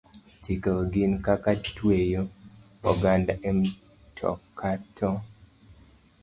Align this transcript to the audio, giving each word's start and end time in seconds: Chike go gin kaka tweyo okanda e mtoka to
Chike 0.43 0.55
go 0.63 0.73
gin 0.93 1.13
kaka 1.25 1.51
tweyo 1.75 2.21
okanda 2.91 3.33
e 3.49 3.51
mtoka 3.57 4.69
to 4.97 5.09